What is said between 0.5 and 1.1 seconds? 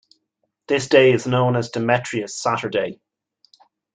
This